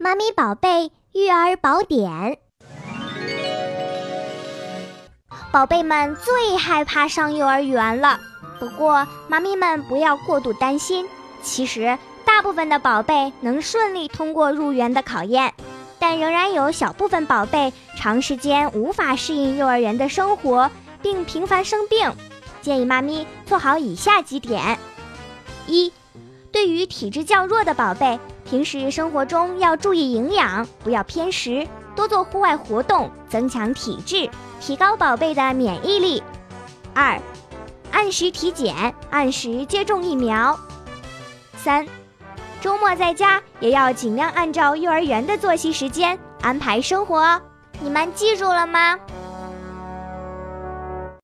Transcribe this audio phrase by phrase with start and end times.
[0.00, 2.38] 妈咪宝贝育儿宝典。
[5.50, 8.20] 宝贝们最害怕上幼儿园了，
[8.60, 11.08] 不过妈咪们不要过度担心。
[11.42, 15.52] 其实大部分的宝贝能顺利通过入园的考验，
[15.98, 20.70] 但仍然有小部分宝贝长时间无法适应幼儿园的生活，
[21.02, 22.12] 并频繁生病。
[22.62, 24.78] 建议妈咪做好以下几点：
[25.66, 25.92] 一、
[26.58, 31.64] 对于体质较弱的宝贝，平时生活中要注意营养，不要偏食，
[31.94, 34.28] 多做户外活动，增强体质，
[34.60, 36.20] 提高宝贝的免疫力。
[36.92, 37.16] 二、
[37.92, 40.58] 按时体检，按时接种疫苗。
[41.56, 41.86] 三、
[42.60, 47.40] 周末在家也要尽量按照幼儿园的作息时间安排生活哦。
[47.78, 48.98] 你们记住了吗？